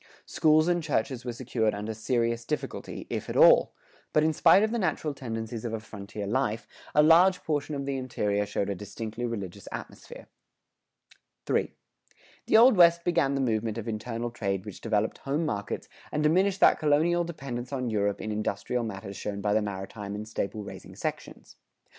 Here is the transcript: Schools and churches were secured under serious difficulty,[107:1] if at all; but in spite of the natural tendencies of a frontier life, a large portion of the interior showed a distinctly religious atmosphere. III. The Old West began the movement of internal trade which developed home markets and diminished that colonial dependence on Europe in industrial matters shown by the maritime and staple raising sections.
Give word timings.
Schools 0.25 0.67
and 0.67 0.81
churches 0.81 1.23
were 1.23 1.31
secured 1.33 1.75
under 1.75 1.93
serious 1.93 2.43
difficulty,[107:1] 2.43 3.07
if 3.11 3.29
at 3.29 3.37
all; 3.37 3.71
but 4.13 4.23
in 4.23 4.33
spite 4.33 4.63
of 4.63 4.71
the 4.71 4.79
natural 4.79 5.13
tendencies 5.13 5.63
of 5.63 5.73
a 5.73 5.79
frontier 5.79 6.25
life, 6.25 6.67
a 6.95 7.03
large 7.03 7.43
portion 7.43 7.75
of 7.75 7.85
the 7.85 7.95
interior 7.97 8.47
showed 8.47 8.71
a 8.71 8.73
distinctly 8.73 9.27
religious 9.27 9.67
atmosphere. 9.71 10.27
III. 11.47 11.75
The 12.47 12.57
Old 12.57 12.77
West 12.77 13.03
began 13.03 13.35
the 13.35 13.41
movement 13.41 13.77
of 13.77 13.87
internal 13.87 14.31
trade 14.31 14.65
which 14.65 14.81
developed 14.81 15.19
home 15.19 15.45
markets 15.45 15.87
and 16.11 16.23
diminished 16.23 16.61
that 16.61 16.79
colonial 16.79 17.23
dependence 17.23 17.71
on 17.71 17.91
Europe 17.91 18.21
in 18.21 18.31
industrial 18.31 18.83
matters 18.83 19.15
shown 19.17 19.39
by 19.39 19.53
the 19.53 19.61
maritime 19.61 20.15
and 20.15 20.27
staple 20.27 20.63
raising 20.63 20.95
sections. 20.95 21.57